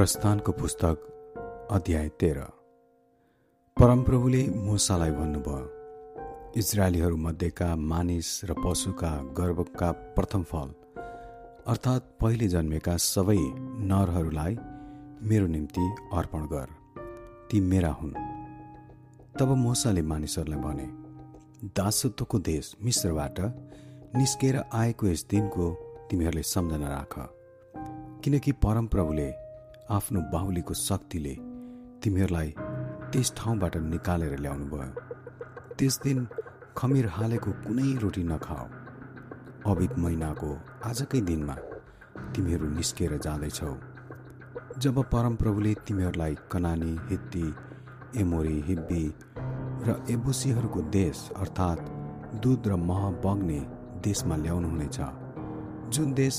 [0.00, 0.98] प्रस्थानको पुस्तक
[1.70, 2.40] अध्याय तेह्र।
[3.80, 10.68] परमप्रभुले मुसालाई भन्नुभयो इजरायलीहरू मध्येका मानिस र पशुका गर्वका प्रथम फल
[11.66, 13.36] अर्थात् पहिले जन्मेका सबै
[13.80, 14.58] नरहरूलाई
[15.22, 16.66] मेरो निम्ति अर्पण गर।
[17.50, 18.14] ती मेरा हुन्।
[19.38, 20.88] तब मोसाले मानिसहरूलाई भने
[21.76, 23.40] दासत्वको देश मिश्रबाट
[24.16, 25.70] निस्केर आएको यस दिनको
[26.10, 27.14] तिमीहरूले सम्झना राख।
[28.24, 29.49] किनकि परमप्रभुले
[29.90, 31.34] आफ्नो बाहुलीको शक्तिले
[32.02, 32.50] तिमीहरूलाई
[33.12, 34.90] त्यस ठाउँबाट निकालेर ल्याउनु भयो
[35.78, 36.18] त्यस दिन
[36.78, 38.66] खमिर हालेको कुनै रोटी नखाओ।
[39.70, 40.50] अवित महिनाको
[40.88, 41.56] आजकै दिनमा
[42.34, 43.72] तिमीहरू निस्केर जाँदैछौ।
[44.78, 47.46] जब परमप्रभुले तिमीहरूलाई कनानी हित्ती
[48.22, 49.04] एमोरी हिब्बी
[49.86, 51.90] र एबुसीहरूको देश अर्थात्
[52.42, 53.58] दुध र मह बग्ने
[54.06, 54.98] देशमा ल्याउनुहुनेछ
[55.94, 56.38] जुन देश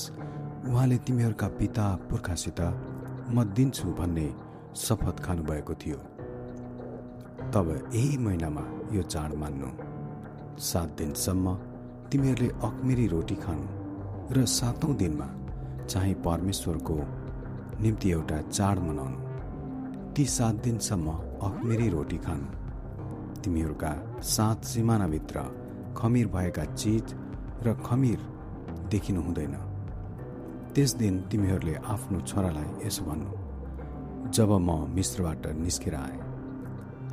[0.68, 2.60] उहाँले तिमीहरूका पिता पुर्खासित
[3.34, 4.28] म दिन्छु भन्ने
[4.76, 5.96] शपथ खानुभएको थियो।
[7.52, 9.68] तब यही महिनामा यो चाड मान्नु।
[10.60, 11.54] सात दिनसम्म
[12.10, 13.66] तिमीहरूले अखमेरी रोटी खानु
[14.34, 15.28] र सातौँ दिनमा
[15.86, 16.96] चाहिँ परमेश्वरको
[17.80, 19.18] निम्ति एउटा चाड मनाउनु।
[20.14, 22.46] ती सात दिनसम्म अखमेरी रोटी खानु।
[23.42, 25.40] तिमीहरूका सात सिमानाभित्र
[25.96, 27.14] खमिर भएका चिज
[27.64, 28.18] र खमिर
[28.90, 29.71] देखिनु हुँदैन।
[30.74, 36.20] त्यस दिन तिमीहरूले आफ्नो छोरालाई यसो भन्नु। जब म मिश्रबाट निस्केर आएँ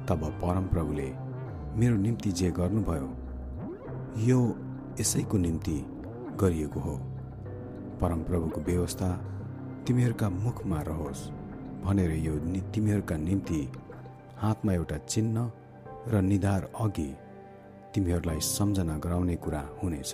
[0.08, 1.10] तब परमप्रभुले
[1.76, 3.10] मेरो निम्ति जे गर्नुभयो
[4.28, 4.40] यो
[5.00, 5.78] यसैको निम्ति
[6.40, 6.96] गरिएको हो।
[8.02, 9.10] परमप्रभुको व्यवस्था
[9.88, 11.28] तिमीहरूका मुखमा रहोस्
[11.84, 12.34] भनेर यो
[12.74, 13.62] तिमीहरूका निम्ति
[14.40, 15.52] हातमा एउटा चिन्ह
[16.08, 17.10] र निधार अघि
[17.94, 20.14] तिमीहरूलाई सम्झना गराउने कुरा हुनेछ।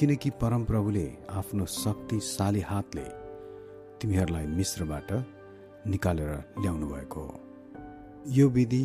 [0.00, 3.02] किनकि परमप्रभुले आफ्नो शक्तिशाली हातले
[4.00, 5.10] तिमीहरूलाई मिश्रबाट
[5.86, 7.34] निकालेर ल्याउनु भएको हो।
[8.28, 8.84] यो विधि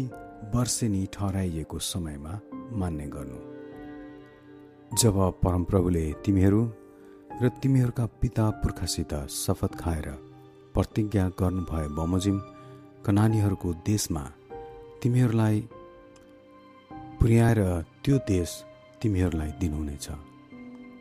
[0.56, 2.34] वर्षेनी ठहराइएको समयमा
[2.72, 3.40] मान्ने गर्नु।
[5.00, 6.62] जब परमप्रभुले तिमीहरू
[7.42, 10.12] र तिमीहरूका पिता पुर्खासित शपथ खाएर
[10.76, 12.38] प्रतिज्ञा गर्नुभए बमोजिम
[13.06, 14.24] कनानीहरूको देशमा
[15.02, 15.68] तिमीहरूलाई
[17.20, 17.60] पुर्याएर
[18.04, 18.64] त्यो देश
[19.02, 20.08] तिमीहरूलाई दिनुहुनेछ।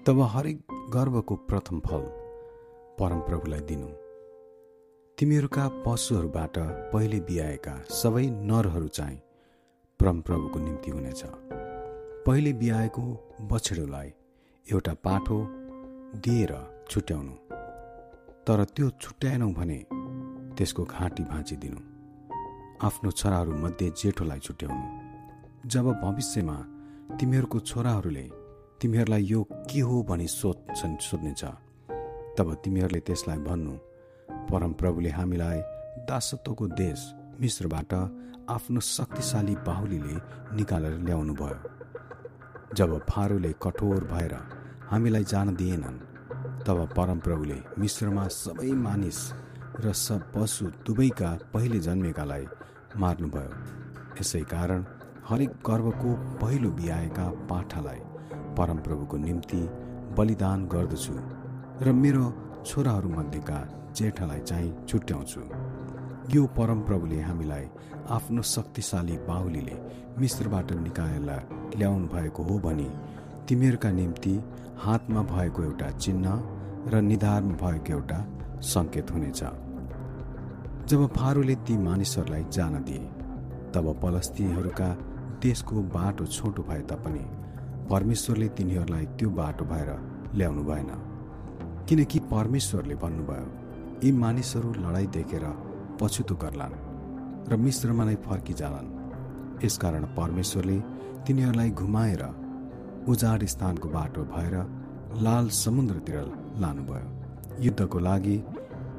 [0.06, 0.58] तब हरेक
[0.92, 2.02] गर्वको प्रथम फल
[2.98, 3.86] परमप्रभुलाई दिनु।
[5.18, 6.58] तिमीहरूका पशुहरूबाट
[6.92, 9.16] पहिले बिहाएका सबै नरहरू चाहिँ
[10.00, 11.22] परमप्रभुको निम्ति हुनेछ।
[12.26, 13.04] पहिले बिहाएको
[13.52, 14.12] बछेडोलाई
[14.66, 15.38] एउटा पाठो
[16.20, 16.52] दिएर
[16.90, 17.34] छुट्याउनु।
[18.46, 19.80] तर त्यो छुट्याएनौ भने
[20.56, 21.80] त्यसको घाँटी भाँचिदिनु
[22.86, 26.56] आफ्नो छोराहरूमध्ये जेठोलाई छुट्याउनु। जब भविष्यमा
[27.20, 28.43] तिमीहरूको छोराहरूले
[28.84, 29.40] तिमीहरूलाई यो
[29.70, 31.44] के हो भनी सोध्छन् सोध्नेछ।
[32.36, 33.72] तब तिमीहरूले त्यसलाई भन्नु
[34.52, 35.60] परमप्रभुले हामीलाई
[36.08, 37.00] दासत्वको देश
[37.40, 37.94] मिश्रबाट
[38.56, 40.16] आफ्नो शक्तिशाली बाहुलीले
[40.56, 41.58] निकालेर ल्याउनु भयो
[42.76, 44.34] जब फारूले कठोर भएर
[44.92, 45.98] हामीलाई जान दिएनन्
[46.68, 49.20] तब परमप्रभुले मिश्रमा सबै मानिस
[49.80, 52.46] र सब पशु दुवैका पहिले जन्मेकालाई
[52.96, 53.52] मार्नुभयो।
[54.20, 54.84] यसै कारण
[55.28, 56.10] हरेक गर्वको
[56.42, 58.00] पहिलो बिहाएका पाठालाई
[58.58, 59.60] परमप्रभुको निम्ति
[60.18, 61.14] बलिदान गर्दछु
[61.84, 62.24] र मेरो
[62.66, 63.58] छोराहरूमध्येका
[63.96, 65.40] जेठालाई चाहिँ छुट्याउँछु।
[66.34, 67.64] यो परमप्रभुले हामीलाई
[68.16, 69.76] आफ्नो शक्तिशाली बाहुलीले
[70.18, 71.30] मिश्रबाट निकालेर
[71.78, 72.88] ल्याउनु भएको हो भने
[73.48, 74.34] तिमीहरूका निम्ति
[74.84, 76.28] हातमा भएको एउटा चिन्ह
[76.92, 78.18] र निधारमा भएको एउटा
[78.64, 79.42] सङ्केत हुनेछ।
[80.88, 83.04] जब फारूले ती मानिसहरूलाई जान दिए
[83.74, 84.88] तब पलस्तीहरूका
[85.42, 87.24] देशको बाटो छोटो भए तापनि
[87.90, 89.90] परमेश्वरले तिनीहरूलाई त्यो बाटो भएर
[90.34, 90.90] ल्याउनु भएन।
[91.88, 93.46] किनकि परमेश्वरले भन्नुभयो
[94.04, 95.44] यी मानिसहरू लडाइँ देखेर
[96.00, 96.76] पछुतो गर्लान्
[97.48, 98.88] र मिश्रमा नै फर्किजालान्।
[99.64, 100.78] यसकारण परमेश्वरले
[101.26, 102.22] तिनीहरूलाई घुमाएर
[103.08, 104.54] उजाड स्थानको बाटो भएर
[105.22, 106.16] लाल समुद्रतिर
[106.62, 107.06] लानुभयो।
[107.64, 108.36] युद्धको लागि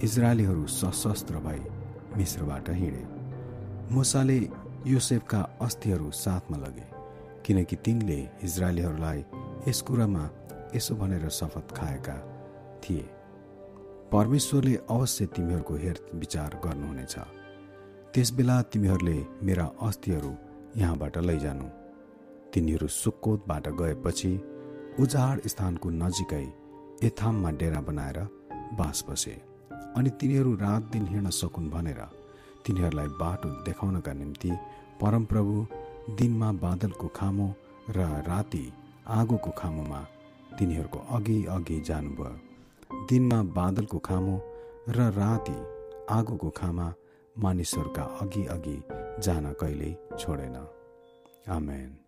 [0.04, 1.62] इजरायलीहरू सशस्त्र भई
[2.18, 3.04] मिश्रबाट हिँडे।
[3.92, 4.38] मुसाले
[4.88, 6.95] योसेफका अस्थिहरू साथमा लगे।
[7.46, 9.26] किनकि तिनले इजरायलीहरूलाई
[9.68, 10.24] यस कुरामा
[10.76, 12.18] यसो भनेर शपथ खाएका
[12.84, 13.06] थिए।
[14.12, 17.16] परमेश्वरले अवश्य तिमीहरूको हेर विचार गर्नुहुनेछ।
[18.14, 20.34] त्यसबेला तिमीहरूले मेरा अस्थिहरू
[20.78, 21.68] यहाँबाट लैजानु।
[22.54, 24.32] तिनीहरू सुक्कोतबाट गएपछि
[25.00, 26.46] उजाड स्थानको नजिकै
[27.04, 28.20] एथाममा डेरा बनाएर
[28.80, 29.32] बास बसे
[29.98, 32.02] अनि तिनीहरू रात दिन हिँड्न सकुन् भनेर
[32.66, 34.52] तिनीहरूलाई बाटो देखाउनका निम्ति
[35.02, 35.56] परमप्रभु
[36.10, 37.56] दिनमा बादलको खामो
[37.90, 38.74] र राति
[39.08, 40.02] आगोको खामोमा
[40.60, 44.36] तिनीहरूको अघि अघि जानुभयो। दिनमा बादलको खामो
[44.90, 45.58] र राति
[46.10, 46.94] आगोको खामा
[47.40, 48.84] मानिसहरूका अघि अघि
[49.20, 50.56] जान कहिल्यै छोडेन।
[51.50, 52.05] आमेन।